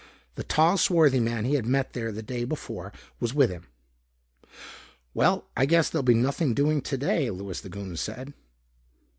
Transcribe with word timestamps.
The 0.33 0.41
tall, 0.43 0.77
swarthy 0.79 1.19
man 1.19 1.45
he 1.45 1.53
had 1.53 1.67
met 1.67 1.93
there 1.93 2.11
the 2.11 2.23
day 2.23 2.43
before 2.43 2.91
was 3.19 3.35
with 3.35 3.51
him. 3.51 3.67
"Well, 5.13 5.45
I 5.55 5.67
guess 5.67 5.91
there'll 5.91 6.01
be 6.01 6.15
nothing 6.15 6.55
doing 6.55 6.81
today," 6.81 7.29
Louis 7.29 7.61
the 7.61 7.69
Goon 7.69 7.95
said. 7.95 8.33